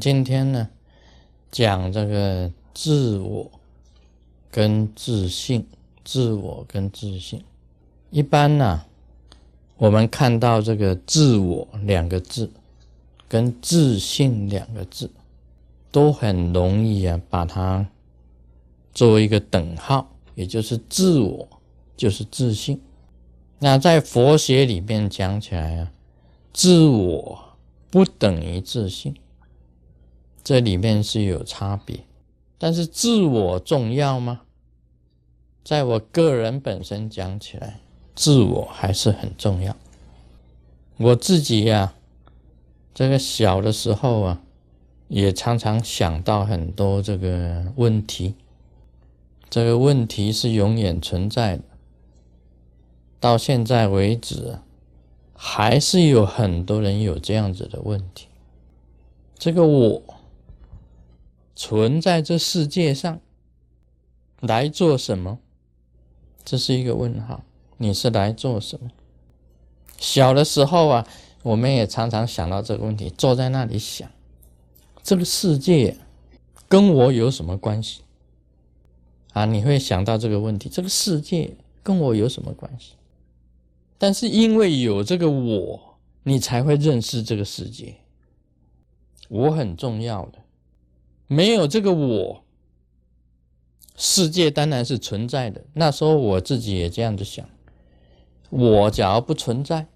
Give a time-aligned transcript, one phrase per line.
[0.00, 0.68] 今天呢，
[1.50, 3.50] 讲这个自我
[4.50, 5.66] 跟自信，
[6.04, 7.42] 自我跟自信。
[8.10, 8.84] 一般呢，
[9.76, 12.50] 我们看到这个“自我”两个字，
[13.28, 15.10] 跟“自信”两个字，
[15.90, 17.86] 都很容易啊，把它
[18.94, 21.48] 作为一个等号，也就是自我
[21.96, 22.80] 就是自信。
[23.58, 25.92] 那在佛学里面讲起来啊，
[26.52, 27.56] 自我
[27.90, 29.14] 不等于自信。
[30.42, 32.00] 这里面是有差别，
[32.56, 34.42] 但是自我重要吗？
[35.62, 37.80] 在我个人本身讲起来，
[38.14, 39.76] 自我还是很重要。
[40.96, 41.92] 我自己呀，
[42.94, 44.40] 这个小的时候啊，
[45.08, 48.34] 也常常想到很多这个问题，
[49.50, 51.62] 这个问题是永远存在的，
[53.20, 54.60] 到现在为止，
[55.34, 58.28] 还是有很多人有这样子的问题。
[59.38, 60.02] 这个我。
[61.58, 63.20] 存在这世界上
[64.38, 65.40] 来做什么？
[66.44, 67.42] 这是一个问号。
[67.78, 68.92] 你是来做什么？
[69.98, 71.06] 小的时候啊，
[71.42, 74.08] 我们也常常想到这个问题，坐在那里想：
[75.02, 75.96] 这个世界
[76.68, 78.02] 跟我有什么关系？
[79.32, 82.92] 啊，你会想到这个问题：这个世界跟我有什么关系？
[83.98, 87.96] 但是因为有这个我，你才会认识这个世界。
[89.28, 90.38] 我很重要的。
[91.28, 92.42] 没有这个我，
[93.94, 95.64] 世界当然是存在的。
[95.74, 97.46] 那时候我自己也这样子想：
[98.48, 99.88] 我假如不存在，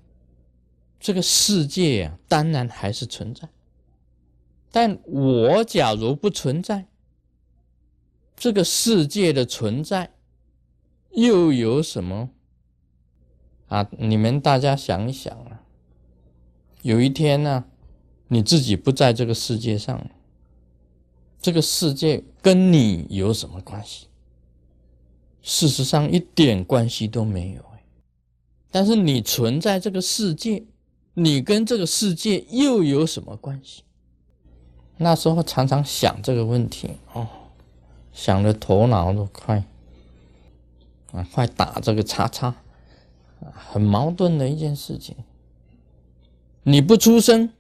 [1.00, 3.48] 这个世界啊，当然还是存在。
[4.70, 6.86] 但我假如不存在，
[8.36, 10.12] 这个世界的存在
[11.12, 12.28] 又有什么？
[13.69, 15.62] 啊，你们大家想一想啊，
[16.83, 17.64] 有一天呢，
[18.28, 20.11] 你自己不在这个世界上。
[21.42, 24.07] 这个世界跟你有什么关系？
[25.42, 27.63] 事实上一点关系都没有
[28.70, 30.63] 但是你存在这个世界，
[31.14, 33.83] 你跟这个世界又有什么关系？
[34.97, 37.27] 那时候常常想这个问题哦，
[38.13, 39.64] 想的头脑都快
[41.11, 42.55] 啊，快打这个叉叉，
[43.53, 45.17] 很矛盾的一件事情。
[46.63, 47.51] 你不出生，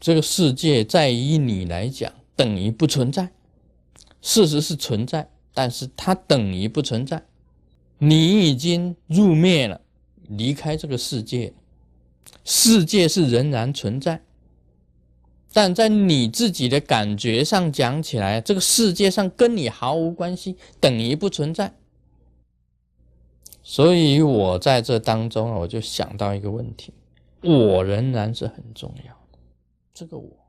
[0.00, 2.12] 这个世界在于你来讲。
[2.40, 3.32] 等于不存在，
[4.22, 7.22] 事实是存在，但是它等于不存在。
[7.98, 9.82] 你已经入灭了，
[10.22, 11.52] 离开这个世界，
[12.42, 14.22] 世界是仍然存在，
[15.52, 21.74] 但在你自己的感觉上讲起来，这个世界上跟你毫无关系，等于不存在。
[23.62, 26.94] 所以我在这当中，我就想到一个问题：
[27.42, 29.38] 我仍然是很重要的，
[29.92, 30.40] 这个我。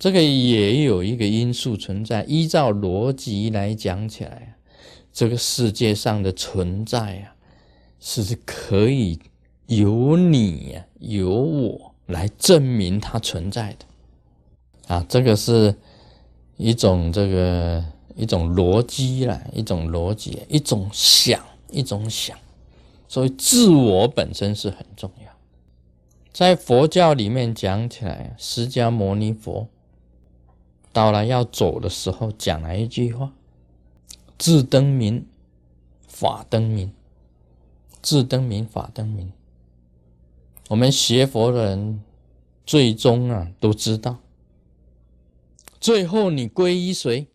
[0.00, 2.24] 这个也有一个因素存在。
[2.24, 4.56] 依照逻辑来讲起来，
[5.12, 7.36] 这个世界上的存在啊，
[8.00, 9.18] 是可以
[9.66, 14.94] 由你呀、由我来证明它存在的。
[14.94, 15.74] 啊，这个是
[16.56, 17.84] 一种这个
[18.16, 21.38] 一种逻辑啦，一种逻辑，一种想，
[21.70, 22.38] 一种想。
[23.06, 25.30] 所以，自我本身是很重要。
[26.32, 29.68] 在佛教里面讲起来，释迦牟尼佛。
[30.92, 33.32] 到了要走的时候，讲了一句话
[34.38, 35.26] ：“自灯明，
[36.08, 36.92] 法灯明。
[38.02, 39.32] 自灯明，法灯明。”
[40.70, 42.02] 我们学佛的人，
[42.64, 44.18] 最终啊都知道，
[45.80, 47.26] 最后你皈依谁？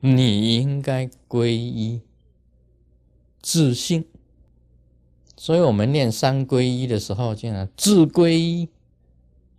[0.00, 2.02] 你应该皈依
[3.40, 4.06] 自信。
[5.36, 8.68] 所以我们念三皈依的时候，竟然自皈依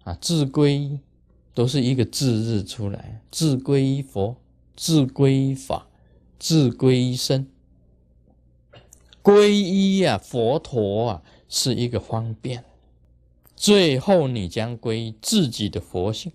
[0.04, 1.00] 啊，自皈依。
[1.56, 4.36] 都是一个字日出来，自归依佛，
[4.76, 5.88] 自归依法，
[6.38, 7.48] 自归依身。
[9.24, 12.64] 皈依啊，佛陀啊，是一个方便。
[13.56, 16.34] 最后你将归依自己的佛性，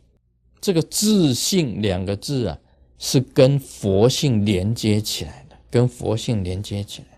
[0.59, 2.59] 这个自信两个字啊，
[2.99, 7.09] 是跟佛性连接起来的，跟佛性连接起来。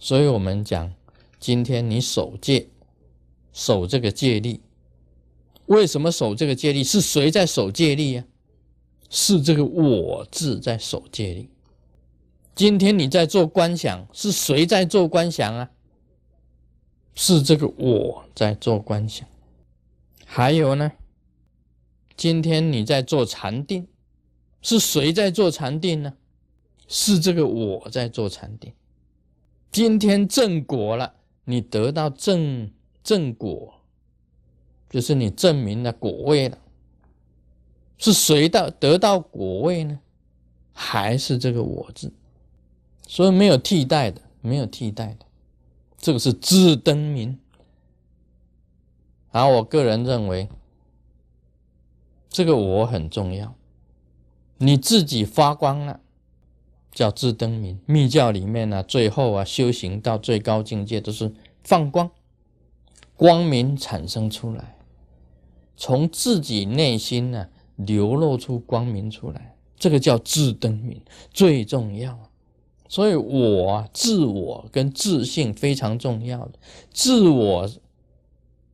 [0.00, 0.90] 所以我们讲，
[1.38, 2.66] 今天你守戒，
[3.52, 4.58] 守这个戒律。
[5.66, 6.82] 为什么守这个戒律？
[6.82, 8.24] 是谁在守戒律呀？
[9.08, 11.50] 是这个我字在守戒律。
[12.54, 15.70] 今天你在做观想，是谁在做观想啊？
[17.14, 19.28] 是这个我在做观想。
[20.24, 20.92] 还有呢？
[22.16, 23.86] 今天你在做禅定，
[24.60, 26.14] 是谁在做禅定呢？
[26.88, 28.72] 是这个我在做禅定。
[29.70, 31.14] 今天正果了，
[31.44, 32.70] 你得到正
[33.02, 33.81] 正果。
[34.92, 36.58] 就是你证明了果位了，
[37.96, 39.98] 是谁到得到果位呢？
[40.74, 42.12] 还是这个我字？
[43.08, 45.24] 所以没有替代的，没有替代的，
[45.96, 47.38] 这个是自灯明。
[49.30, 50.50] 然后我个人认为，
[52.28, 53.54] 这个我很重要，
[54.58, 56.00] 你自己发光了，
[56.90, 57.80] 叫自灯明。
[57.86, 61.34] 密教里面呢，最后啊，修行到最高境界都是
[61.64, 62.10] 放光，
[63.16, 64.76] 光明产生出来，
[65.76, 71.00] 从自己内心呢流露出光明出来，这个叫自灯明，
[71.32, 72.18] 最重要。
[72.88, 76.58] 所以，我自我跟自信非常重要的，
[76.92, 77.70] 自我。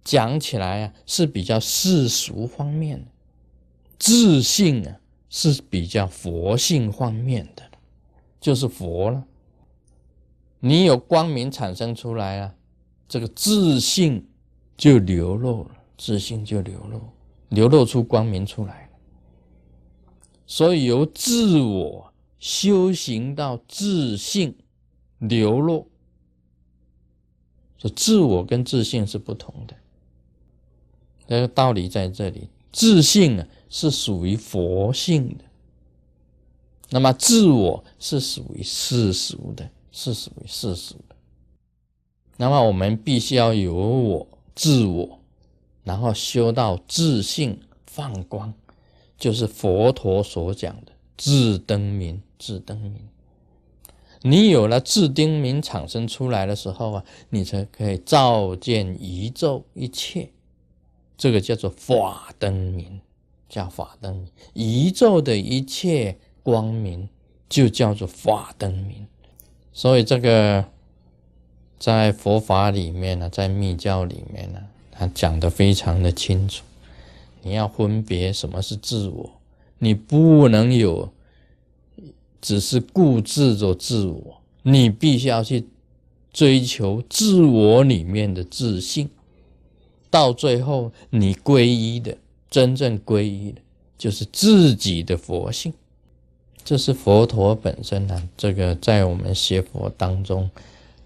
[0.05, 3.11] 讲起来啊，是比较世俗方面的；
[3.99, 7.63] 自信啊，是比较佛性方面的，
[8.41, 9.27] 就是佛了。
[10.61, 12.55] 你有光明产生出来啊，
[13.07, 14.27] 这个自信
[14.79, 17.01] 就流露了，自信就流露，
[17.51, 18.89] 流露出光明出来。
[20.47, 24.57] 所以由自我修行到自信
[25.19, 25.91] 流露，
[27.77, 29.77] 这自我跟自信是不同的。
[31.27, 35.45] 这个道理在这里，自信啊是属于佛性的，
[36.89, 41.17] 那么自我是属于世俗的，是属于世俗的。
[42.39, 45.18] 那么我们必须要有我自我，
[45.89, 48.53] 然后修到自信放光，
[49.19, 53.09] 就是佛陀所讲的自灯明，自灯明。
[54.21, 60.29] 你有了自灯明产生出来的时候啊，你才可以照见宇宙一切。
[61.17, 63.01] 这个叫做法灯明，
[63.49, 64.29] 叫法灯明。
[64.53, 67.09] 宇宙的一切光明
[67.49, 69.07] 就叫做法灯明。
[69.73, 70.67] 所以这个
[71.79, 74.61] 在佛法里面呢，在密教里面呢，
[74.99, 76.65] 他讲的非常的清楚。
[77.43, 79.31] 你要分别什么是自我，
[79.79, 81.11] 你不能有
[82.41, 85.69] 只是固执着自我，你必须要去
[86.33, 89.09] 追求自我里面的自信。
[90.11, 92.19] 到最后，你皈依的
[92.51, 93.61] 真正皈依的，
[93.97, 95.73] 就是自己的佛性。
[96.65, 100.51] 这是佛陀本身呢，这个在我们学佛当中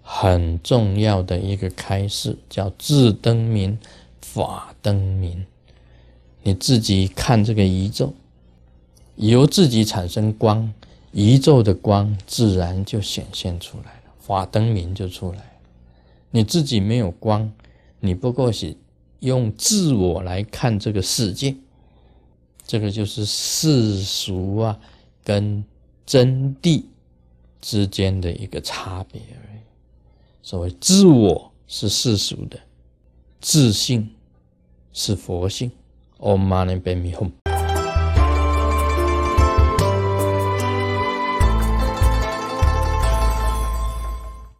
[0.03, 3.79] 很重要的一个开示，叫自灯明，
[4.21, 5.43] 法灯明。
[6.43, 8.13] 你自己看这个宇宙，
[9.15, 10.71] 由自己产生光，
[11.13, 15.45] 宇宙的光自然就显现出来了，法灯明就出来了。
[16.29, 17.51] 你自己没有光，
[17.99, 18.77] 你不过是。
[19.23, 21.55] 用自我来看这个世界，
[22.67, 24.77] 这个就是世俗啊
[25.23, 25.63] 跟
[26.05, 26.83] 真谛
[27.61, 29.59] 之间的一个差别而已。
[30.45, 32.59] 所谓自我是世俗的，
[33.39, 34.13] 自信
[34.91, 35.71] 是佛性。
[36.19, 37.42] Om Mani Padme Hum。